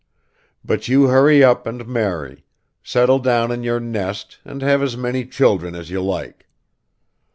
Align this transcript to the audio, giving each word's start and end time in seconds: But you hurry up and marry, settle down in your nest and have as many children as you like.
But 0.65 0.87
you 0.87 1.09
hurry 1.09 1.43
up 1.43 1.67
and 1.67 1.87
marry, 1.87 2.43
settle 2.81 3.19
down 3.19 3.51
in 3.51 3.61
your 3.61 3.79
nest 3.79 4.39
and 4.43 4.63
have 4.63 4.81
as 4.81 4.97
many 4.97 5.27
children 5.27 5.75
as 5.75 5.91
you 5.91 6.01
like. 6.01 6.47